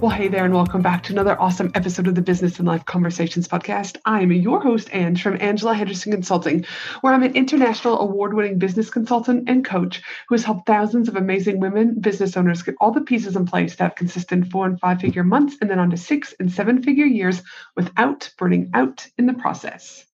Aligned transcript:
Well, 0.00 0.08
hey 0.08 0.28
there, 0.28 0.46
and 0.46 0.54
welcome 0.54 0.80
back 0.80 1.02
to 1.02 1.12
another 1.12 1.38
awesome 1.38 1.72
episode 1.74 2.06
of 2.06 2.14
the 2.14 2.22
Business 2.22 2.58
and 2.58 2.66
Life 2.66 2.86
Conversations 2.86 3.46
podcast. 3.46 3.98
I'm 4.06 4.32
your 4.32 4.58
host, 4.58 4.88
Ange, 4.94 5.22
from 5.22 5.36
Angela 5.42 5.74
Henderson 5.74 6.10
Consulting, 6.10 6.64
where 7.02 7.12
I'm 7.12 7.22
an 7.22 7.34
international 7.34 8.00
award 8.00 8.32
winning 8.32 8.58
business 8.58 8.88
consultant 8.88 9.50
and 9.50 9.62
coach 9.62 10.00
who 10.26 10.34
has 10.36 10.42
helped 10.42 10.66
thousands 10.66 11.06
of 11.08 11.16
amazing 11.16 11.60
women 11.60 12.00
business 12.00 12.34
owners 12.38 12.62
get 12.62 12.76
all 12.80 12.92
the 12.92 13.02
pieces 13.02 13.36
in 13.36 13.44
place 13.44 13.76
to 13.76 13.82
have 13.82 13.94
consistent 13.94 14.50
four 14.50 14.64
and 14.64 14.80
five 14.80 15.02
figure 15.02 15.22
months 15.22 15.58
and 15.60 15.68
then 15.68 15.78
on 15.78 15.90
to 15.90 15.98
six 15.98 16.32
and 16.40 16.50
seven 16.50 16.82
figure 16.82 17.04
years 17.04 17.42
without 17.76 18.30
burning 18.38 18.70
out 18.72 19.06
in 19.18 19.26
the 19.26 19.34
process. 19.34 20.06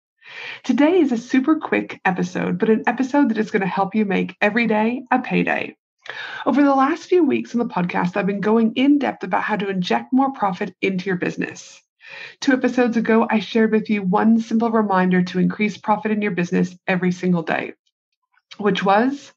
Today 0.65 0.99
is 0.99 1.13
a 1.13 1.17
super 1.17 1.61
quick 1.61 2.01
episode, 2.05 2.59
but 2.59 2.71
an 2.71 2.83
episode 2.89 3.29
that 3.29 3.39
is 3.39 3.53
going 3.53 3.63
to 3.63 3.69
help 3.69 3.95
you 3.95 4.05
make 4.05 4.37
every 4.41 4.67
day 4.67 5.05
a 5.13 5.21
payday. 5.21 5.77
Over 6.45 6.63
the 6.63 6.75
last 6.75 7.09
few 7.09 7.25
weeks 7.25 7.55
on 7.55 7.59
the 7.59 7.73
podcast, 7.73 8.17
I've 8.17 8.27
been 8.27 8.41
going 8.41 8.75
in 8.75 8.99
depth 8.99 9.25
about 9.25 9.43
how 9.43 9.57
to 9.57 9.69
inject 9.69 10.13
more 10.13 10.33
profit 10.33 10.75
into 10.81 11.07
your 11.07 11.17
business. 11.17 11.83
Two 12.41 12.53
episodes 12.53 12.97
ago, 12.97 13.27
I 13.29 13.41
shared 13.41 13.73
with 13.73 13.91
you 13.91 14.03
one 14.03 14.41
simple 14.41 14.71
reminder 14.71 15.23
to 15.23 15.41
increase 15.41 15.77
profit 15.77 16.13
in 16.13 16.23
your 16.23 16.31
business 16.31 16.77
every 16.87 17.11
single 17.11 17.43
day, 17.43 17.75
which 18.59 18.85
was 18.85 19.33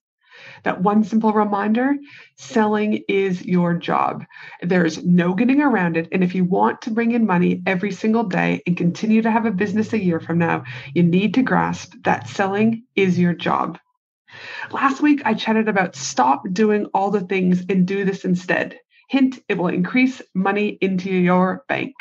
that 0.64 0.82
one 0.82 1.04
simple 1.04 1.34
reminder 1.34 1.96
selling 2.38 3.04
is 3.08 3.44
your 3.46 3.74
job. 3.74 4.26
There's 4.62 5.04
no 5.04 5.34
getting 5.34 5.62
around 5.62 5.98
it. 5.98 6.08
And 6.12 6.24
if 6.24 6.36
you 6.36 6.44
want 6.44 6.82
to 6.84 6.92
bring 6.92 7.12
in 7.12 7.26
money 7.26 7.64
every 7.66 7.92
single 7.92 8.24
day 8.24 8.62
and 8.68 8.78
continue 8.78 9.22
to 9.22 9.32
have 9.32 9.46
a 9.46 9.52
business 9.52 9.94
a 9.94 10.04
year 10.04 10.20
from 10.20 10.38
now, 10.38 10.64
you 10.94 11.04
need 11.04 11.34
to 11.36 11.42
grasp 11.42 11.94
that 12.04 12.28
selling 12.28 12.84
is 12.96 13.18
your 13.18 13.34
job. 13.34 13.80
Last 14.72 15.02
week, 15.02 15.22
I 15.26 15.34
chatted 15.34 15.68
about 15.68 15.96
stop 15.96 16.44
doing 16.52 16.86
all 16.94 17.12
the 17.12 17.22
things 17.22 17.66
and 17.70 17.88
do 17.88 18.06
this 18.06 18.26
instead. 18.26 18.80
Hint, 19.08 19.40
it 19.48 19.58
will 19.58 19.68
increase 19.68 20.22
money 20.36 20.78
into 20.82 21.10
your 21.10 21.64
bank. 21.68 21.96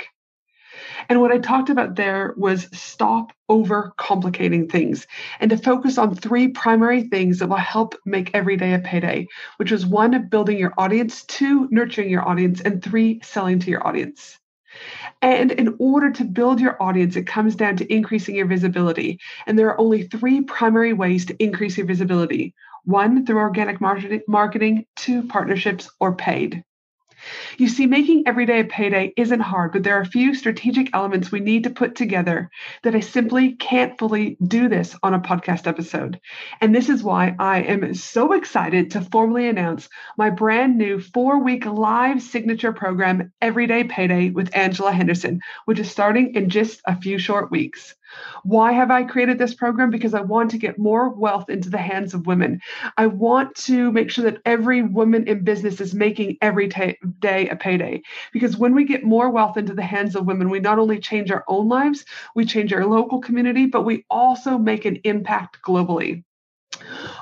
And 1.09 1.21
what 1.21 1.33
I 1.33 1.39
talked 1.39 1.71
about 1.71 1.97
there 1.97 2.35
was 2.37 2.69
stop 2.73 3.33
over 3.49 3.93
complicating 3.97 4.69
things 4.69 5.07
and 5.41 5.51
to 5.51 5.57
focus 5.57 5.97
on 5.97 6.15
three 6.15 6.49
primary 6.49 7.05
things 7.05 7.39
that 7.39 7.49
will 7.49 7.57
help 7.57 7.95
make 8.05 8.31
every 8.35 8.57
day 8.57 8.75
a 8.75 8.79
payday, 8.79 9.27
which 9.57 9.73
was 9.73 9.87
one, 9.87 10.29
building 10.29 10.59
your 10.59 10.75
audience, 10.77 11.25
two, 11.25 11.69
nurturing 11.71 12.11
your 12.11 12.29
audience, 12.29 12.61
and 12.61 12.83
three, 12.83 13.21
selling 13.23 13.59
to 13.61 13.71
your 13.71 13.87
audience. 13.87 14.39
And 15.23 15.53
in 15.53 15.77
order 15.79 16.11
to 16.13 16.25
build 16.25 16.61
your 16.61 16.81
audience, 16.83 17.17
it 17.17 17.27
comes 17.27 17.57
down 17.57 17.77
to 17.77 17.93
increasing 17.93 18.35
your 18.37 18.47
visibility. 18.47 19.19
And 19.47 19.59
there 19.59 19.69
are 19.69 19.81
only 19.81 20.05
three 20.05 20.43
primary 20.43 20.93
ways 20.93 21.27
to 21.27 21.43
increase 21.43 21.77
your 21.77 21.87
visibility 21.87 22.55
one, 22.85 23.27
through 23.27 23.39
organic 23.39 23.81
marketing, 24.29 24.87
two, 24.97 25.23
partnerships, 25.25 25.91
or 26.01 26.15
paid. 26.15 26.65
You 27.59 27.69
see, 27.69 27.87
making 27.87 28.25
everyday 28.27 28.61
a 28.61 28.65
payday 28.65 29.13
isn't 29.17 29.41
hard, 29.41 29.73
but 29.73 29.83
there 29.83 29.99
are 29.99 30.03
a 30.03 30.07
few 30.07 30.35
strategic 30.35 30.95
elements 30.95 31.33
we 31.33 31.41
need 31.41 31.65
to 31.65 31.71
put 31.71 31.95
together 31.95 32.51
that 32.83 32.95
I 32.95 33.01
simply 33.01 33.53
can't 33.53 33.99
fully 33.99 34.37
do 34.47 34.69
this 34.69 34.97
on 35.03 35.15
a 35.15 35.21
podcast 35.21 35.67
episode. 35.67 36.21
And 36.61 36.75
this 36.75 36.89
is 36.89 37.03
why 37.03 37.35
I 37.39 37.63
am 37.63 37.95
so 37.95 38.33
excited 38.33 38.93
to 38.93 39.01
formally 39.01 39.49
announce 39.49 39.89
my 40.17 40.31
brand 40.31 40.79
new 40.79 41.01
four 41.01 41.43
week 41.43 41.67
live 41.67 42.23
signature 42.23 42.73
program, 42.73 43.33
Everyday 43.41 43.85
Payday 43.85 44.31
with 44.31 44.55
Angela 44.57 44.93
Henderson, 44.93 45.41
which 45.65 45.79
is 45.79 45.91
starting 45.91 46.35
in 46.35 46.51
just 46.51 46.81
a 46.87 47.01
few 47.01 47.19
short 47.19 47.51
weeks. 47.51 47.95
Why 48.43 48.73
have 48.73 48.91
I 48.91 49.05
created 49.05 49.39
this 49.39 49.55
program? 49.55 49.91
Because 49.91 50.15
I 50.15 50.21
want 50.21 50.51
to 50.53 50.59
get 50.59 50.79
more 50.79 51.09
wealth 51.09 51.51
into 51.51 51.71
the 51.71 51.79
hands 51.79 52.15
of 52.15 52.27
women. 52.27 52.61
I 52.97 53.07
want 53.07 53.55
to 53.67 53.93
make 53.93 54.11
sure 54.11 54.25
that 54.25 54.43
every 54.45 54.83
woman 54.83 55.27
in 55.29 55.45
business 55.45 55.81
is 55.81 55.95
making 55.95 56.39
every 56.41 56.69
t- 56.69 56.99
day 57.19 57.49
a 57.49 57.57
payday. 57.57 58.03
Because 58.33 58.57
when 58.57 58.75
we 58.75 58.85
get 58.85 59.05
more 59.05 59.31
wealth 59.31 59.57
into 59.57 59.75
the 59.75 59.83
hands 59.83 60.17
of 60.17 60.27
women, 60.27 60.51
we 60.51 60.61
not 60.61 60.79
only 60.79 60.99
change 60.99 61.31
our 61.31 61.45
own 61.49 61.69
lives, 61.69 62.05
we 62.35 62.45
change 62.45 62.73
our 62.73 62.87
local 62.87 63.21
community, 63.21 63.67
but 63.67 63.83
we 63.83 64.05
also 64.11 64.59
make 64.59 64.85
an 64.85 64.97
impact 65.05 65.59
globally. 65.63 66.25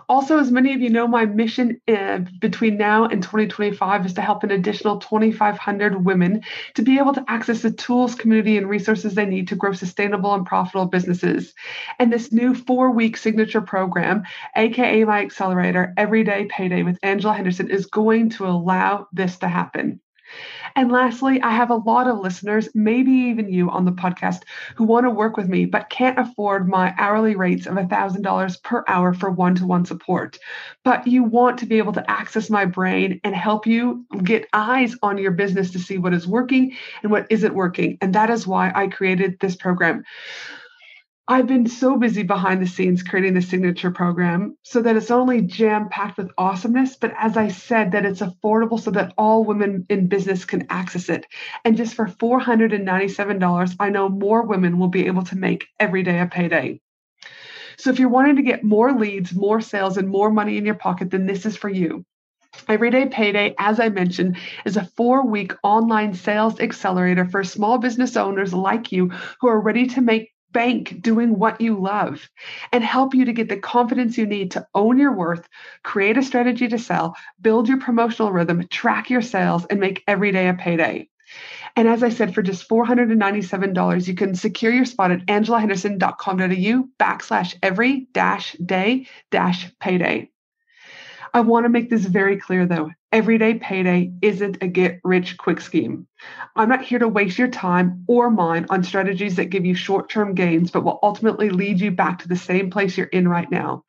Also, 0.08 0.38
as 0.38 0.50
many 0.50 0.74
of 0.74 0.80
you 0.80 0.90
know, 0.90 1.06
my 1.06 1.24
mission 1.24 1.80
uh, 1.88 2.18
between 2.40 2.76
now 2.76 3.06
and 3.06 3.22
2025 3.22 4.06
is 4.06 4.14
to 4.14 4.20
help 4.20 4.44
an 4.44 4.50
additional 4.50 4.98
2,500 4.98 6.04
women 6.04 6.42
to 6.74 6.82
be 6.82 6.98
able 6.98 7.12
to 7.12 7.24
access 7.28 7.62
the 7.62 7.70
tools, 7.70 8.14
community, 8.14 8.56
and 8.56 8.68
resources 8.68 9.14
they 9.14 9.26
need 9.26 9.48
to 9.48 9.56
grow 9.56 9.72
sustainable 9.72 10.34
and 10.34 10.46
profitable 10.46 10.86
businesses. 10.86 11.54
And 11.98 12.12
this 12.12 12.32
new 12.32 12.54
four 12.54 12.90
week 12.90 13.16
signature 13.16 13.60
program, 13.60 14.22
AKA 14.56 15.04
my 15.04 15.20
accelerator, 15.20 15.92
Everyday 15.96 16.46
Payday 16.46 16.82
with 16.82 16.98
Angela 17.02 17.34
Henderson, 17.34 17.70
is 17.70 17.86
going 17.86 18.30
to 18.30 18.46
allow 18.46 19.08
this 19.12 19.38
to 19.38 19.48
happen. 19.48 20.00
And 20.74 20.92
lastly, 20.92 21.40
I 21.40 21.50
have 21.50 21.70
a 21.70 21.76
lot 21.76 22.06
of 22.06 22.18
listeners, 22.18 22.68
maybe 22.74 23.10
even 23.10 23.48
you 23.48 23.70
on 23.70 23.84
the 23.84 23.92
podcast, 23.92 24.42
who 24.74 24.84
want 24.84 25.06
to 25.06 25.10
work 25.10 25.36
with 25.36 25.48
me 25.48 25.64
but 25.64 25.90
can't 25.90 26.18
afford 26.18 26.68
my 26.68 26.94
hourly 26.98 27.34
rates 27.34 27.66
of 27.66 27.74
$1,000 27.74 28.62
per 28.62 28.84
hour 28.88 29.14
for 29.14 29.30
one 29.30 29.54
to 29.56 29.66
one 29.66 29.84
support. 29.84 30.38
But 30.84 31.06
you 31.06 31.24
want 31.24 31.58
to 31.58 31.66
be 31.66 31.78
able 31.78 31.92
to 31.94 32.10
access 32.10 32.50
my 32.50 32.64
brain 32.64 33.20
and 33.24 33.34
help 33.34 33.66
you 33.66 34.04
get 34.22 34.48
eyes 34.52 34.94
on 35.02 35.18
your 35.18 35.32
business 35.32 35.70
to 35.72 35.78
see 35.78 35.98
what 35.98 36.14
is 36.14 36.26
working 36.26 36.76
and 37.02 37.10
what 37.10 37.26
isn't 37.30 37.54
working. 37.54 37.98
And 38.00 38.14
that 38.14 38.30
is 38.30 38.46
why 38.46 38.72
I 38.74 38.88
created 38.88 39.38
this 39.40 39.56
program. 39.56 40.04
I've 41.28 41.48
been 41.48 41.66
so 41.66 41.96
busy 41.96 42.22
behind 42.22 42.62
the 42.62 42.68
scenes 42.68 43.02
creating 43.02 43.34
the 43.34 43.42
signature 43.42 43.90
program 43.90 44.56
so 44.62 44.80
that 44.82 44.94
it's 44.94 45.10
only 45.10 45.42
jam 45.42 45.88
packed 45.88 46.18
with 46.18 46.30
awesomeness, 46.38 46.94
but 46.94 47.12
as 47.18 47.36
I 47.36 47.48
said, 47.48 47.90
that 47.92 48.06
it's 48.06 48.20
affordable 48.20 48.78
so 48.78 48.92
that 48.92 49.12
all 49.18 49.42
women 49.42 49.86
in 49.88 50.06
business 50.06 50.44
can 50.44 50.68
access 50.70 51.08
it. 51.08 51.26
And 51.64 51.76
just 51.76 51.94
for 51.94 52.06
$497, 52.06 53.76
I 53.80 53.90
know 53.90 54.08
more 54.08 54.42
women 54.46 54.78
will 54.78 54.86
be 54.86 55.06
able 55.06 55.24
to 55.24 55.36
make 55.36 55.66
every 55.80 56.04
day 56.04 56.20
a 56.20 56.26
payday. 56.26 56.80
So 57.76 57.90
if 57.90 57.98
you're 57.98 58.08
wanting 58.08 58.36
to 58.36 58.42
get 58.42 58.62
more 58.62 58.92
leads, 58.92 59.34
more 59.34 59.60
sales, 59.60 59.96
and 59.96 60.08
more 60.08 60.30
money 60.30 60.58
in 60.58 60.64
your 60.64 60.76
pocket, 60.76 61.10
then 61.10 61.26
this 61.26 61.44
is 61.44 61.56
for 61.56 61.68
you. 61.68 62.04
Everyday 62.68 63.06
Payday, 63.06 63.56
as 63.58 63.80
I 63.80 63.88
mentioned, 63.88 64.36
is 64.64 64.76
a 64.76 64.88
four 64.96 65.26
week 65.26 65.52
online 65.64 66.14
sales 66.14 66.60
accelerator 66.60 67.24
for 67.24 67.42
small 67.42 67.78
business 67.78 68.16
owners 68.16 68.54
like 68.54 68.92
you 68.92 69.10
who 69.40 69.48
are 69.48 69.60
ready 69.60 69.88
to 69.88 70.00
make 70.00 70.30
bank 70.56 71.02
doing 71.02 71.38
what 71.38 71.60
you 71.60 71.78
love 71.78 72.30
and 72.72 72.82
help 72.82 73.14
you 73.14 73.26
to 73.26 73.32
get 73.34 73.50
the 73.50 73.58
confidence 73.58 74.16
you 74.16 74.24
need 74.24 74.52
to 74.52 74.66
own 74.74 74.96
your 74.96 75.12
worth, 75.12 75.46
create 75.82 76.16
a 76.16 76.22
strategy 76.22 76.66
to 76.66 76.78
sell, 76.78 77.14
build 77.42 77.68
your 77.68 77.78
promotional 77.78 78.32
rhythm, 78.32 78.66
track 78.68 79.10
your 79.10 79.20
sales, 79.20 79.66
and 79.66 79.78
make 79.78 80.02
every 80.08 80.32
day 80.32 80.48
a 80.48 80.54
payday. 80.54 81.10
And 81.76 81.86
as 81.86 82.02
I 82.02 82.08
said, 82.08 82.34
for 82.34 82.40
just 82.40 82.70
$497, 82.70 84.08
you 84.08 84.14
can 84.14 84.34
secure 84.34 84.72
your 84.72 84.86
spot 84.86 85.10
at 85.10 85.26
angelahenderson.com.au 85.26 86.88
backslash 86.98 87.54
every 87.62 88.08
dash 88.12 88.52
day 88.54 89.08
dash 89.30 89.70
payday. 89.78 90.30
I 91.34 91.40
want 91.40 91.66
to 91.66 91.68
make 91.68 91.90
this 91.90 92.06
very 92.06 92.38
clear 92.38 92.64
though. 92.64 92.92
Everyday 93.16 93.54
payday 93.54 94.12
isn't 94.20 94.58
a 94.62 94.66
get 94.66 95.00
rich 95.02 95.38
quick 95.38 95.62
scheme. 95.62 96.06
I'm 96.54 96.68
not 96.68 96.84
here 96.84 96.98
to 96.98 97.08
waste 97.08 97.38
your 97.38 97.48
time 97.48 98.04
or 98.06 98.28
mine 98.28 98.66
on 98.68 98.84
strategies 98.84 99.36
that 99.36 99.46
give 99.46 99.64
you 99.64 99.74
short 99.74 100.10
term 100.10 100.34
gains, 100.34 100.70
but 100.70 100.84
will 100.84 100.98
ultimately 101.02 101.48
lead 101.48 101.80
you 101.80 101.90
back 101.92 102.18
to 102.18 102.28
the 102.28 102.36
same 102.36 102.68
place 102.68 102.98
you're 102.98 103.06
in 103.06 103.26
right 103.26 103.50
now. 103.50 103.85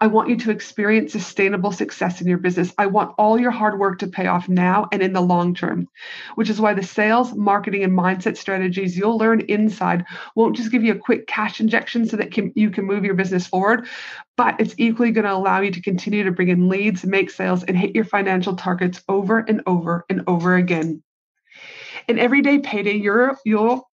I 0.00 0.06
want 0.06 0.28
you 0.28 0.36
to 0.36 0.50
experience 0.50 1.12
sustainable 1.12 1.72
success 1.72 2.20
in 2.20 2.26
your 2.26 2.38
business. 2.38 2.72
I 2.78 2.86
want 2.86 3.14
all 3.18 3.38
your 3.38 3.50
hard 3.50 3.78
work 3.78 3.98
to 4.00 4.06
pay 4.06 4.26
off 4.26 4.48
now 4.48 4.88
and 4.92 5.02
in 5.02 5.12
the 5.12 5.20
long 5.20 5.54
term, 5.54 5.88
which 6.34 6.50
is 6.50 6.60
why 6.60 6.74
the 6.74 6.82
sales, 6.82 7.34
marketing, 7.34 7.82
and 7.82 7.96
mindset 7.96 8.36
strategies 8.36 8.96
you'll 8.96 9.18
learn 9.18 9.40
inside 9.40 10.04
won't 10.34 10.56
just 10.56 10.70
give 10.70 10.84
you 10.84 10.92
a 10.92 10.98
quick 10.98 11.26
cash 11.26 11.60
injection 11.60 12.06
so 12.06 12.16
that 12.16 12.32
can, 12.32 12.52
you 12.54 12.70
can 12.70 12.84
move 12.84 13.04
your 13.04 13.14
business 13.14 13.46
forward, 13.46 13.86
but 14.36 14.60
it's 14.60 14.74
equally 14.78 15.10
going 15.10 15.24
to 15.24 15.32
allow 15.32 15.60
you 15.60 15.70
to 15.70 15.80
continue 15.80 16.24
to 16.24 16.32
bring 16.32 16.48
in 16.48 16.68
leads, 16.68 17.04
make 17.04 17.30
sales, 17.30 17.64
and 17.64 17.76
hit 17.76 17.94
your 17.94 18.04
financial 18.04 18.54
targets 18.56 19.02
over 19.08 19.38
and 19.38 19.62
over 19.66 20.04
and 20.08 20.22
over 20.26 20.56
again. 20.56 21.02
In 22.08 22.18
everyday 22.18 22.58
payday, 22.58 22.96
you're, 22.96 23.36
you'll 23.44 23.85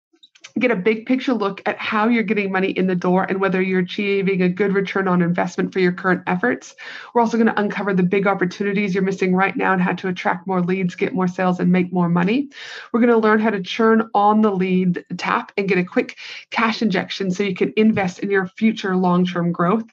get 0.60 0.70
a 0.70 0.76
big 0.76 1.08
picture 1.08 1.34
look 1.34 1.62
at 1.66 1.80
how 1.80 2.08
you're 2.08 2.22
getting 2.22 2.52
money 2.52 2.70
in 2.70 2.86
the 2.86 2.96
door 2.96 3.24
and 3.24 3.42
whether 3.42 3.60
you're 3.60 3.80
achieving 3.80 4.44
a 4.44 4.50
good 4.50 4.74
return 4.74 5.08
on 5.08 5.22
investment 5.22 5.74
for 5.74 5.80
your 5.80 5.92
current 5.92 6.22
efforts. 6.28 6.76
We're 7.14 7.22
also 7.22 7.38
going 7.38 7.48
to 7.48 7.60
uncover 7.60 7.94
the 7.94 8.04
big 8.04 8.28
opportunities 8.28 8.94
you're 8.94 9.04
missing 9.04 9.36
right 9.36 9.56
now 9.56 9.74
and 9.74 9.82
how 9.82 9.94
to 9.94 10.10
attract 10.10 10.46
more 10.46 10.62
leads, 10.62 10.94
get 10.94 11.14
more 11.14 11.28
sales, 11.28 11.60
and 11.60 11.72
make 11.72 11.92
more 11.92 12.08
money. 12.08 12.50
We're 12.92 13.00
going 13.00 13.12
to 13.12 13.18
learn 13.18 13.40
how 13.40 13.50
to 13.50 13.64
churn 13.64 14.10
on 14.14 14.42
the 14.42 14.52
lead 14.52 15.04
tap 15.18 15.52
and 15.58 15.68
get 15.68 15.80
a 15.80 15.84
quick 15.84 16.18
cash 16.52 16.84
injection 16.84 17.32
so 17.32 17.42
you 17.42 17.56
can 17.56 17.74
invest 17.76 18.20
in 18.20 18.30
your 18.30 18.46
future 18.46 18.96
long 18.96 19.26
term 19.26 19.52
growth. 19.52 19.86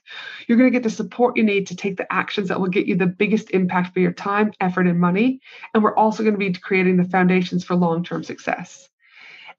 You're 0.47 0.59
going 0.59 0.71
to 0.71 0.77
get 0.77 0.83
the 0.83 0.91
support 0.91 1.37
you 1.37 1.43
need 1.43 1.67
to 1.67 1.75
take 1.75 1.97
the 1.97 2.11
actions 2.13 2.49
that 2.49 2.59
will 2.59 2.67
get 2.67 2.85
you 2.85 2.95
the 2.95 3.07
biggest 3.07 3.49
impact 3.49 3.95
for 3.95 3.99
your 3.99 4.13
time, 4.13 4.53
effort, 4.61 4.85
and 4.85 4.99
money. 4.99 5.41
And 5.73 5.83
we're 5.83 5.95
also 5.95 6.21
going 6.21 6.35
to 6.35 6.39
be 6.39 6.53
creating 6.53 6.97
the 6.97 7.05
foundations 7.05 7.63
for 7.63 7.75
long 7.75 8.03
term 8.03 8.23
success. 8.23 8.90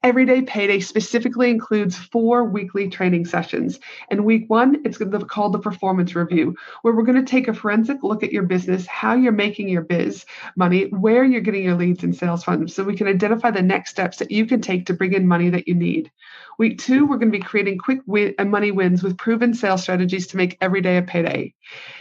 Everyday 0.03 0.41
Payday 0.41 0.81
specifically 0.81 1.49
includes 1.49 1.95
four 1.97 2.43
weekly 2.43 2.89
training 2.89 3.25
sessions. 3.25 3.79
In 4.11 4.25
week 4.25 4.49
one, 4.49 4.81
it's 4.83 4.97
called 4.97 5.53
the 5.53 5.59
Performance 5.59 6.13
Review, 6.13 6.57
where 6.81 6.93
we're 6.93 7.03
going 7.03 7.23
to 7.23 7.31
take 7.31 7.47
a 7.47 7.53
forensic 7.53 8.03
look 8.03 8.21
at 8.21 8.33
your 8.33 8.43
business, 8.43 8.85
how 8.85 9.15
you're 9.15 9.31
making 9.31 9.69
your 9.69 9.83
biz 9.83 10.25
money, 10.57 10.87
where 10.89 11.23
you're 11.23 11.39
getting 11.39 11.63
your 11.63 11.75
leads 11.75 12.03
and 12.03 12.13
sales 12.13 12.43
from, 12.43 12.67
so 12.67 12.83
we 12.83 12.97
can 12.97 13.07
identify 13.07 13.49
the 13.49 13.61
next 13.61 13.91
steps 13.91 14.17
that 14.17 14.29
you 14.29 14.45
can 14.45 14.59
take 14.59 14.87
to 14.87 14.93
bring 14.93 15.13
in 15.13 15.25
money 15.25 15.49
that 15.49 15.69
you 15.69 15.73
need. 15.73 16.11
Week 16.59 16.77
two, 16.79 17.05
we're 17.05 17.17
going 17.17 17.31
to 17.31 17.37
be 17.37 17.43
creating 17.43 17.77
quick 17.77 18.01
win- 18.05 18.35
uh, 18.37 18.45
money 18.45 18.71
wins 18.71 19.03
with 19.03 19.17
proven 19.17 19.53
sales 19.53 19.83
strategies 19.83 20.27
to 20.27 20.37
make 20.37 20.57
every 20.59 20.81
day 20.81 20.97
a 20.97 21.01
payday. 21.01 21.53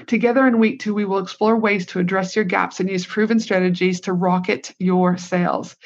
Together 0.07 0.47
in 0.47 0.59
week 0.59 0.81
two, 0.81 0.93
we 0.93 1.05
will 1.05 1.21
explore 1.21 1.57
ways 1.57 1.87
to 1.87 2.01
address 2.01 2.35
your 2.35 2.45
gaps 2.45 2.81
and 2.81 2.91
use 2.91 3.07
proven 3.07 3.39
strategies 3.39 4.01
to 4.03 4.13
rocket 4.13 4.75
your 4.79 5.17
sales. 5.17 5.77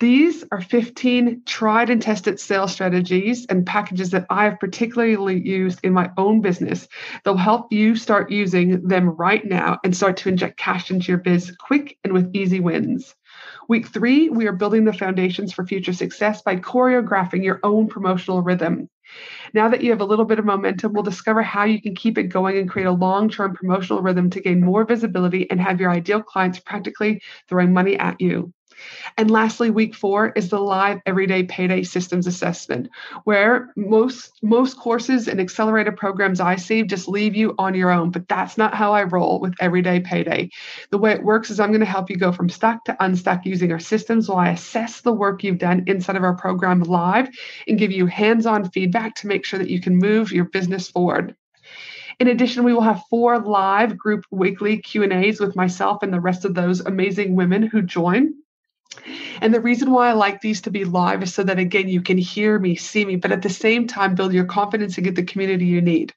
These 0.00 0.44
are 0.52 0.60
15 0.60 1.42
tried 1.44 1.90
and 1.90 2.00
tested 2.00 2.38
sales 2.38 2.70
strategies 2.70 3.46
and 3.46 3.66
packages 3.66 4.10
that 4.10 4.26
I 4.30 4.44
have 4.44 4.60
particularly 4.60 5.40
used 5.40 5.80
in 5.82 5.92
my 5.92 6.12
own 6.16 6.40
business. 6.40 6.86
They'll 7.24 7.36
help 7.36 7.72
you 7.72 7.96
start 7.96 8.30
using 8.30 8.86
them 8.86 9.08
right 9.08 9.44
now 9.44 9.78
and 9.82 9.96
start 9.96 10.16
to 10.18 10.28
inject 10.28 10.56
cash 10.56 10.92
into 10.92 11.10
your 11.10 11.18
biz 11.18 11.52
quick 11.58 11.98
and 12.04 12.12
with 12.12 12.30
easy 12.32 12.60
wins. 12.60 13.16
Week 13.68 13.88
three, 13.88 14.28
we 14.28 14.46
are 14.46 14.52
building 14.52 14.84
the 14.84 14.92
foundations 14.92 15.52
for 15.52 15.66
future 15.66 15.92
success 15.92 16.42
by 16.42 16.54
choreographing 16.56 17.42
your 17.42 17.58
own 17.64 17.88
promotional 17.88 18.40
rhythm. 18.40 18.88
Now 19.52 19.68
that 19.68 19.82
you 19.82 19.90
have 19.90 20.00
a 20.00 20.04
little 20.04 20.26
bit 20.26 20.38
of 20.38 20.44
momentum, 20.44 20.92
we'll 20.92 21.02
discover 21.02 21.42
how 21.42 21.64
you 21.64 21.82
can 21.82 21.96
keep 21.96 22.18
it 22.18 22.24
going 22.24 22.56
and 22.56 22.70
create 22.70 22.86
a 22.86 22.92
long 22.92 23.28
term 23.28 23.52
promotional 23.52 24.02
rhythm 24.02 24.30
to 24.30 24.40
gain 24.40 24.60
more 24.60 24.84
visibility 24.84 25.50
and 25.50 25.60
have 25.60 25.80
your 25.80 25.90
ideal 25.90 26.22
clients 26.22 26.60
practically 26.60 27.20
throwing 27.48 27.72
money 27.72 27.98
at 27.98 28.20
you. 28.20 28.52
And 29.16 29.30
lastly, 29.30 29.70
week 29.70 29.94
four 29.94 30.30
is 30.30 30.48
the 30.48 30.60
live 30.60 31.00
everyday 31.06 31.42
payday 31.42 31.82
systems 31.82 32.26
assessment, 32.26 32.88
where 33.24 33.72
most 33.76 34.32
most 34.42 34.76
courses 34.76 35.28
and 35.28 35.40
accelerator 35.40 35.92
programs 35.92 36.40
I 36.40 36.56
see 36.56 36.82
just 36.82 37.08
leave 37.08 37.34
you 37.34 37.54
on 37.58 37.74
your 37.74 37.90
own. 37.90 38.10
But 38.10 38.28
that's 38.28 38.56
not 38.56 38.74
how 38.74 38.92
I 38.92 39.04
roll 39.04 39.40
with 39.40 39.54
everyday 39.60 40.00
payday. 40.00 40.50
The 40.90 40.98
way 40.98 41.12
it 41.12 41.22
works 41.22 41.50
is 41.50 41.60
I'm 41.60 41.70
going 41.70 41.80
to 41.80 41.86
help 41.86 42.10
you 42.10 42.16
go 42.16 42.32
from 42.32 42.48
stuck 42.48 42.84
to 42.84 42.96
unstuck 43.00 43.44
using 43.44 43.72
our 43.72 43.78
systems 43.78 44.28
while 44.28 44.38
I 44.38 44.50
assess 44.50 45.00
the 45.00 45.12
work 45.12 45.42
you've 45.42 45.58
done 45.58 45.84
inside 45.86 46.16
of 46.16 46.24
our 46.24 46.36
program 46.36 46.80
live 46.82 47.28
and 47.66 47.78
give 47.78 47.92
you 47.92 48.06
hands-on 48.06 48.70
feedback 48.70 49.14
to 49.16 49.26
make 49.26 49.44
sure 49.44 49.58
that 49.58 49.70
you 49.70 49.80
can 49.80 49.96
move 49.96 50.32
your 50.32 50.44
business 50.44 50.88
forward. 50.88 51.34
In 52.20 52.28
addition, 52.28 52.64
we 52.64 52.74
will 52.74 52.80
have 52.80 53.04
four 53.08 53.38
live 53.38 53.96
group 53.96 54.24
weekly 54.30 54.78
Q&As 54.78 55.38
with 55.38 55.54
myself 55.54 56.02
and 56.02 56.12
the 56.12 56.20
rest 56.20 56.44
of 56.44 56.54
those 56.54 56.80
amazing 56.80 57.36
women 57.36 57.62
who 57.62 57.80
join. 57.80 58.34
And 59.40 59.52
the 59.54 59.60
reason 59.60 59.90
why 59.90 60.08
I 60.08 60.12
like 60.12 60.40
these 60.40 60.60
to 60.62 60.70
be 60.70 60.84
live 60.84 61.22
is 61.22 61.34
so 61.34 61.42
that, 61.44 61.58
again, 61.58 61.88
you 61.88 62.02
can 62.02 62.18
hear 62.18 62.58
me, 62.58 62.76
see 62.76 63.04
me, 63.04 63.16
but 63.16 63.32
at 63.32 63.42
the 63.42 63.50
same 63.50 63.86
time, 63.86 64.14
build 64.14 64.32
your 64.32 64.44
confidence 64.44 64.96
and 64.96 65.04
get 65.04 65.14
the 65.14 65.22
community 65.22 65.66
you 65.66 65.80
need. 65.80 66.12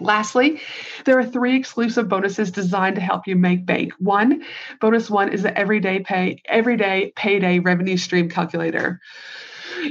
Lastly, 0.00 0.60
there 1.04 1.18
are 1.18 1.24
three 1.24 1.56
exclusive 1.56 2.08
bonuses 2.08 2.50
designed 2.50 2.96
to 2.96 3.02
help 3.02 3.26
you 3.26 3.36
make 3.36 3.64
bank. 3.64 3.92
One, 3.98 4.44
bonus 4.80 5.08
one 5.08 5.32
is 5.32 5.42
the 5.42 5.56
everyday 5.56 6.00
pay, 6.00 6.42
everyday 6.46 7.12
payday 7.16 7.58
revenue 7.60 7.96
stream 7.96 8.28
calculator 8.28 9.00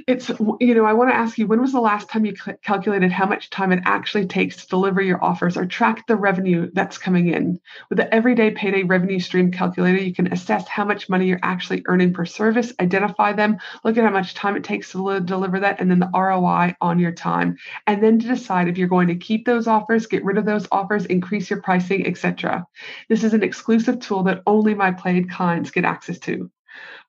it's 0.08 0.30
you 0.60 0.74
know 0.74 0.86
i 0.86 0.94
want 0.94 1.10
to 1.10 1.16
ask 1.16 1.38
you 1.38 1.48
when 1.48 1.62
was 1.62 1.72
the 1.72 1.80
last 1.80 2.10
time 2.10 2.26
you 2.26 2.34
calculated 2.64 3.12
how 3.12 3.26
much 3.26 3.50
time 3.50 3.72
it 3.72 3.82
actually 3.86 4.26
takes 4.26 4.58
to 4.58 4.68
deliver 4.68 5.02
your 5.02 5.24
offers 5.24 5.58
or 5.58 5.66
track 5.66 6.06
the 6.08 6.16
revenue 6.16 6.70
that's 6.74 6.98
coming 6.98 7.28
in? 7.28 7.60
With 7.90 7.98
the 7.98 8.14
everyday 8.14 8.52
payday 8.52 8.84
revenue 8.84 9.20
stream 9.20 9.52
calculator 9.52 10.02
you 10.02 10.14
can 10.14 10.32
assess 10.32 10.68
how 10.68 10.86
much 10.86 11.10
money 11.10 11.28
you're 11.28 11.40
actually 11.44 11.84
earning 11.88 12.14
per 12.14 12.26
service 12.26 12.74
identify 12.80 13.34
them 13.34 13.58
look 13.84 13.98
at 13.98 14.04
how 14.04 14.12
much 14.12 14.34
time 14.34 14.56
it 14.56 14.64
takes 14.64 14.92
to 14.92 15.20
deliver 15.20 15.60
that 15.60 15.80
and 15.80 15.90
then 15.90 16.00
the 16.00 16.10
roi 16.14 16.76
on 16.82 17.00
your 17.00 17.12
time. 17.12 17.58
And 17.86 18.04
then 18.04 18.20
to 18.20 18.28
decide 18.28 18.68
if 18.68 18.78
you're 18.78 18.88
going 18.88 19.08
to 19.08 19.16
keep 19.16 19.46
those 19.46 19.68
offers 19.68 20.08
get 20.08 20.24
rid 20.24 20.38
of 20.38 20.46
those 20.46 20.68
offers 20.72 21.06
increase 21.06 21.50
your 21.50 21.62
pricing 21.62 22.06
etc 22.08 22.66
this 23.10 23.24
is 23.24 23.34
an 23.34 23.44
exclusive 23.44 24.00
tool 24.00 24.24
that 24.24 24.44
only 24.46 24.74
my 24.74 24.92
paid 24.92 25.30
clients 25.30 25.72
get 25.72 25.86
access 25.86 26.20
to 26.20 26.50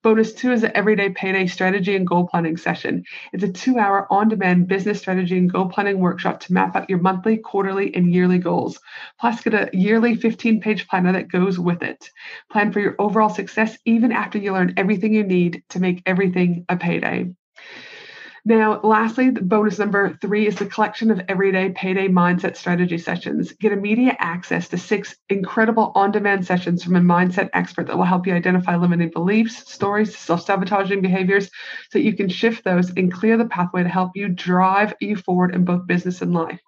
Bonus 0.02 0.32
two 0.32 0.52
is 0.52 0.62
an 0.62 0.72
everyday 0.74 1.10
payday 1.10 1.46
strategy 1.46 1.96
and 1.96 2.06
goal 2.06 2.28
planning 2.28 2.56
session. 2.56 3.04
It's 3.32 3.44
a 3.44 3.52
two 3.52 3.78
hour 3.78 4.06
on 4.12 4.28
demand 4.28 4.68
business 4.68 4.98
strategy 4.98 5.36
and 5.36 5.52
goal 5.52 5.68
planning 5.68 5.98
workshop 5.98 6.40
to 6.40 6.52
map 6.52 6.76
out 6.76 6.88
your 6.88 7.00
monthly, 7.00 7.36
quarterly, 7.36 7.94
and 7.94 8.12
yearly 8.14 8.38
goals. 8.38 8.78
Plus, 9.20 9.42
get 9.42 9.54
a 9.54 9.70
yearly 9.72 10.14
15 10.14 10.60
page 10.60 10.86
planner 10.88 11.12
that 11.12 11.28
goes 11.28 11.58
with 11.58 11.82
it. 11.82 12.10
Plan 12.50 12.72
for 12.72 12.80
your 12.80 12.96
overall 12.98 13.28
success 13.28 13.76
even 13.84 14.12
after 14.12 14.38
you 14.38 14.52
learn 14.52 14.74
everything 14.76 15.12
you 15.12 15.24
need 15.24 15.62
to 15.70 15.80
make 15.80 16.02
everything 16.06 16.64
a 16.68 16.76
payday. 16.76 17.28
Now, 18.44 18.81
lastly, 18.82 19.31
bonus 19.31 19.79
number 19.79 20.17
three 20.20 20.46
is 20.46 20.56
the 20.56 20.67
collection 20.67 21.11
of 21.11 21.20
everyday 21.29 21.70
payday 21.70 22.08
mindset 22.08 22.56
strategy 22.56 22.99
sessions. 22.99 23.52
Get 23.52 23.73
immediate 23.73 24.17
access 24.19 24.69
to 24.69 24.79
six 24.79 25.17
incredible 25.29 25.93
on 25.94 26.12
demand 26.12 26.46
sessions 26.46 26.82
from 26.82 26.96
a 26.96 27.00
mindset 27.00 27.50
expert 27.52 27.87
that 27.87 27.96
will 27.96 28.05
help 28.05 28.26
you 28.26 28.35
identify 28.35 28.76
limiting 28.76 29.11
beliefs, 29.11 29.70
stories, 29.70 30.17
self 30.17 30.43
sabotaging 30.43 31.02
behaviors 31.02 31.50
so 31.90 31.99
you 31.99 32.14
can 32.14 32.29
shift 32.29 32.64
those 32.64 32.90
and 32.90 33.12
clear 33.12 33.37
the 33.37 33.46
pathway 33.46 33.82
to 33.82 33.88
help 33.88 34.12
you 34.14 34.29
drive 34.29 34.94
you 35.00 35.17
forward 35.17 35.55
in 35.55 35.64
both 35.64 35.87
business 35.87 36.23
and 36.23 36.32
life. 36.32 36.61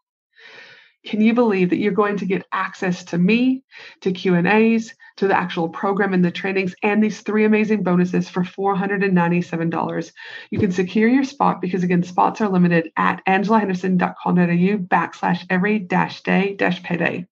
Can 1.04 1.20
you 1.20 1.34
believe 1.34 1.70
that 1.70 1.78
you're 1.78 1.92
going 1.92 2.18
to 2.18 2.26
get 2.26 2.46
access 2.52 3.04
to 3.04 3.18
me, 3.18 3.64
to 4.02 4.12
Q&As, 4.12 4.92
to 5.16 5.28
the 5.28 5.36
actual 5.36 5.68
program 5.68 6.14
and 6.14 6.24
the 6.24 6.30
trainings 6.30 6.74
and 6.82 7.02
these 7.02 7.20
three 7.20 7.44
amazing 7.44 7.82
bonuses 7.82 8.28
for 8.28 8.42
$497. 8.42 10.12
You 10.50 10.58
can 10.58 10.72
secure 10.72 11.08
your 11.08 11.24
spot 11.24 11.60
because 11.60 11.84
again, 11.84 12.02
spots 12.02 12.40
are 12.40 12.48
limited 12.48 12.90
at 12.96 13.22
angelahenderson.com.au 13.26 14.78
backslash 14.78 15.44
every 15.50 15.78
dash 15.78 16.22
day 16.22 16.54
dash 16.54 16.82
payday. 16.82 17.26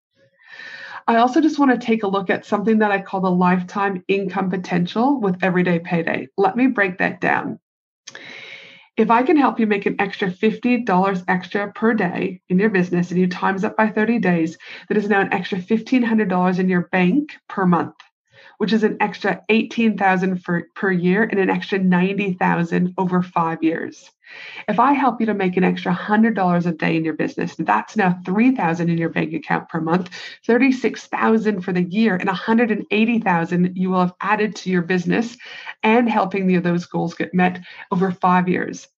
I 1.07 1.17
also 1.17 1.41
just 1.41 1.59
want 1.59 1.71
to 1.71 1.87
take 1.87 2.03
a 2.03 2.09
look 2.09 2.29
at 2.29 2.45
something 2.45 2.81
that 2.81 2.91
I 2.91 3.01
call 3.01 3.23
the 3.23 3.31
lifetime 3.31 4.05
income 4.07 4.51
potential 4.51 5.19
with 5.19 5.43
everyday 5.43 5.79
payday. 5.79 6.29
Let 6.37 6.57
me 6.57 6.67
break 6.67 6.99
that 6.99 7.23
down. 7.23 7.59
If 8.99 9.13
I 9.13 9.23
can 9.23 9.37
help 9.37 9.61
you 9.61 9.69
make 9.69 9.87
an 9.87 9.95
extra 10.01 10.29
$50 10.29 11.25
extra 11.29 11.73
per 11.73 11.95
day 11.95 12.41
in 12.49 12.59
your 12.59 12.69
business 12.69 13.13
and 13.13 13.21
you 13.21 13.29
times 13.29 13.63
up 13.63 13.77
by 13.77 13.91
30 13.91 14.19
days, 14.19 14.59
that 14.89 14.97
is 14.97 15.09
now 15.09 15.21
an 15.21 15.33
extra 15.33 15.59
$1,500 15.59 16.59
in 16.59 16.69
your 16.69 16.89
bank 16.91 17.37
per 17.49 17.65
month, 17.65 17.95
which 18.59 18.73
is 18.73 18.85
an 18.85 18.97
extra 19.01 19.43
18,000 19.49 20.45
per 20.75 20.93
year 20.93 21.23
and 21.25 21.41
an 21.41 21.51
extra 21.51 21.79
90,000 21.79 22.95
over 22.99 23.23
five 23.23 23.63
years. 23.63 24.11
If 24.69 24.79
I 24.79 24.93
help 24.93 25.21
you 25.21 25.27
to 25.27 25.35
make 25.35 25.57
an 25.57 25.65
extra 25.65 25.95
$100 25.95 26.67
a 26.67 26.73
day 26.73 26.97
in 26.97 27.05
your 27.05 27.15
business, 27.15 27.55
that's 27.57 27.97
now 27.97 28.21
3,000 28.27 28.91
in 28.91 28.99
your 28.99 29.09
bank 29.09 29.33
account 29.33 29.69
per 29.69 29.81
month, 29.81 30.11
36,000 30.47 31.63
for 31.63 31.73
the 31.73 31.85
year, 31.85 32.17
and 32.17 32.27
180,000 32.27 33.77
you 33.77 33.91
will 33.91 34.01
have 34.01 34.15
added 34.21 34.55
to 34.57 34.71
your 34.71 34.83
business 34.83 35.37
and 35.83 36.09
helping 36.09 36.61
those 36.61 36.87
goals 36.87 37.15
get 37.15 37.33
met 37.33 37.61
over 37.91 38.11
five 38.13 38.49
years. 38.49 38.89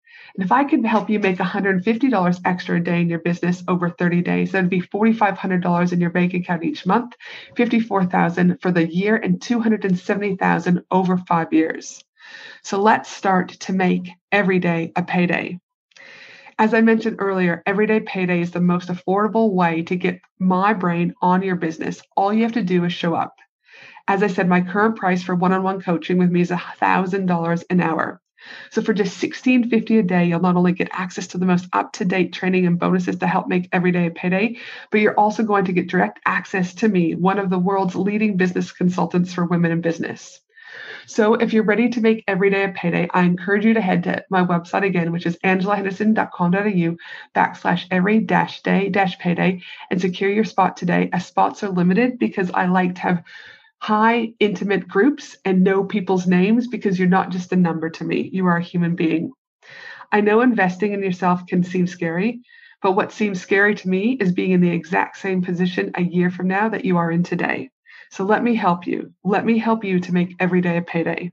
And 0.40 0.46
if 0.46 0.52
I 0.52 0.64
could 0.64 0.86
help 0.86 1.10
you 1.10 1.18
make 1.18 1.36
$150 1.36 2.40
extra 2.46 2.78
a 2.78 2.80
day 2.80 3.02
in 3.02 3.10
your 3.10 3.18
business 3.18 3.62
over 3.68 3.90
30 3.90 4.22
days, 4.22 4.52
that'd 4.52 4.70
be 4.70 4.80
$4,500 4.80 5.92
in 5.92 6.00
your 6.00 6.08
bank 6.08 6.32
account 6.32 6.64
each 6.64 6.86
month, 6.86 7.12
54,000 7.56 8.56
for 8.62 8.72
the 8.72 8.90
year, 8.90 9.16
and 9.16 9.42
270,000 9.42 10.82
over 10.90 11.18
five 11.18 11.52
years. 11.52 12.02
So 12.62 12.80
let's 12.80 13.10
start 13.10 13.50
to 13.50 13.74
make 13.74 14.08
every 14.32 14.60
day 14.60 14.92
a 14.96 15.02
payday. 15.02 15.60
As 16.58 16.72
I 16.72 16.80
mentioned 16.80 17.16
earlier, 17.18 17.62
everyday 17.66 18.00
payday 18.00 18.40
is 18.40 18.50
the 18.50 18.62
most 18.62 18.88
affordable 18.88 19.52
way 19.52 19.82
to 19.82 19.94
get 19.94 20.22
my 20.38 20.72
brain 20.72 21.12
on 21.20 21.42
your 21.42 21.56
business. 21.56 22.00
All 22.16 22.32
you 22.32 22.44
have 22.44 22.52
to 22.52 22.64
do 22.64 22.86
is 22.86 22.94
show 22.94 23.14
up. 23.14 23.36
As 24.08 24.22
I 24.22 24.28
said, 24.28 24.48
my 24.48 24.62
current 24.62 24.96
price 24.96 25.22
for 25.22 25.34
one 25.34 25.52
on 25.52 25.62
one 25.62 25.82
coaching 25.82 26.16
with 26.16 26.30
me 26.30 26.40
is 26.40 26.50
$1,000 26.50 27.64
an 27.68 27.80
hour. 27.82 28.22
So 28.70 28.82
for 28.82 28.92
just 28.92 29.20
$16.50 29.20 29.98
a 29.98 30.02
day, 30.02 30.24
you'll 30.24 30.40
not 30.40 30.56
only 30.56 30.72
get 30.72 30.88
access 30.92 31.26
to 31.28 31.38
the 31.38 31.46
most 31.46 31.66
up-to-date 31.72 32.32
training 32.32 32.66
and 32.66 32.78
bonuses 32.78 33.18
to 33.18 33.26
help 33.26 33.48
make 33.48 33.68
every 33.72 33.92
day 33.92 34.06
a 34.06 34.10
payday, 34.10 34.58
but 34.90 35.00
you're 35.00 35.18
also 35.18 35.42
going 35.42 35.66
to 35.66 35.72
get 35.72 35.88
direct 35.88 36.20
access 36.24 36.74
to 36.74 36.88
me, 36.88 37.14
one 37.14 37.38
of 37.38 37.50
the 37.50 37.58
world's 37.58 37.96
leading 37.96 38.36
business 38.36 38.72
consultants 38.72 39.34
for 39.34 39.44
women 39.44 39.72
in 39.72 39.80
business. 39.80 40.40
So 41.06 41.34
if 41.34 41.52
you're 41.52 41.64
ready 41.64 41.88
to 41.88 42.00
make 42.00 42.22
every 42.28 42.50
day 42.50 42.64
a 42.64 42.68
payday, 42.68 43.08
I 43.12 43.22
encourage 43.22 43.64
you 43.64 43.74
to 43.74 43.80
head 43.80 44.04
to 44.04 44.24
my 44.30 44.44
website 44.44 44.84
again, 44.84 45.10
which 45.10 45.26
is 45.26 45.36
angelahenderson.com.au 45.38 46.96
backslash 47.34 47.86
every 47.90 48.20
dash 48.20 48.62
day 48.62 48.88
dash 48.88 49.18
payday 49.18 49.62
and 49.90 50.00
secure 50.00 50.30
your 50.30 50.44
spot 50.44 50.76
today 50.76 51.10
as 51.12 51.26
spots 51.26 51.64
are 51.64 51.70
limited 51.70 52.18
because 52.18 52.50
I 52.52 52.66
like 52.66 52.94
to 52.96 53.00
have 53.00 53.24
high 53.80 54.32
intimate 54.38 54.86
groups 54.86 55.36
and 55.44 55.64
know 55.64 55.84
people's 55.84 56.26
names 56.26 56.68
because 56.68 56.98
you're 56.98 57.08
not 57.08 57.30
just 57.30 57.52
a 57.52 57.56
number 57.56 57.88
to 57.88 58.04
me. 58.04 58.28
You 58.32 58.46
are 58.46 58.58
a 58.58 58.62
human 58.62 58.94
being. 58.94 59.32
I 60.12 60.20
know 60.20 60.42
investing 60.42 60.92
in 60.92 61.02
yourself 61.02 61.46
can 61.46 61.64
seem 61.64 61.86
scary, 61.86 62.42
but 62.82 62.92
what 62.92 63.12
seems 63.12 63.40
scary 63.40 63.74
to 63.76 63.88
me 63.88 64.18
is 64.20 64.32
being 64.32 64.50
in 64.50 64.60
the 64.60 64.70
exact 64.70 65.16
same 65.16 65.42
position 65.42 65.92
a 65.94 66.02
year 66.02 66.30
from 66.30 66.48
now 66.48 66.68
that 66.68 66.84
you 66.84 66.98
are 66.98 67.10
in 67.10 67.22
today. 67.22 67.70
So 68.10 68.24
let 68.24 68.42
me 68.42 68.54
help 68.54 68.86
you. 68.86 69.12
Let 69.24 69.44
me 69.44 69.56
help 69.56 69.84
you 69.84 70.00
to 70.00 70.12
make 70.12 70.34
every 70.38 70.60
day 70.60 70.76
a 70.76 70.82
payday. 70.82 71.32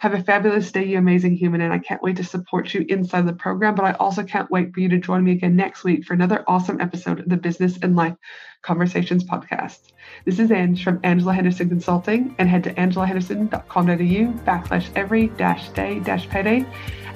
Have 0.00 0.14
a 0.14 0.22
fabulous 0.22 0.70
day, 0.70 0.84
you 0.84 0.98
amazing 0.98 1.36
human, 1.36 1.60
and 1.60 1.72
I 1.72 1.78
can't 1.78 2.02
wait 2.02 2.16
to 2.16 2.24
support 2.24 2.72
you 2.74 2.84
inside 2.88 3.26
the 3.26 3.32
program. 3.32 3.74
But 3.74 3.84
I 3.84 3.92
also 3.92 4.22
can't 4.22 4.50
wait 4.50 4.72
for 4.72 4.80
you 4.80 4.88
to 4.88 4.98
join 4.98 5.24
me 5.24 5.32
again 5.32 5.56
next 5.56 5.84
week 5.84 6.04
for 6.04 6.14
another 6.14 6.44
awesome 6.46 6.80
episode 6.80 7.20
of 7.20 7.28
the 7.28 7.36
Business 7.36 7.78
and 7.82 7.96
Life 7.96 8.16
Conversations 8.62 9.24
podcast. 9.24 9.92
This 10.24 10.38
is 10.38 10.50
Ange 10.50 10.82
from 10.82 11.00
Angela 11.04 11.34
Henderson 11.34 11.68
Consulting, 11.68 12.34
and 12.38 12.48
head 12.48 12.64
to 12.64 12.74
angelahenderson.com.au 12.74 14.44
backslash 14.44 14.88
every 14.96 15.28
dash 15.28 15.68
day 15.70 16.00
dash 16.00 16.28
payday, 16.28 16.64